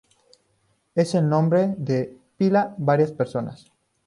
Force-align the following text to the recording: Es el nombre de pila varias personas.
Es 0.95 1.13
el 1.13 1.29
nombre 1.29 1.75
de 1.77 2.17
pila 2.35 2.73
varias 2.79 3.11
personas. 3.11 3.71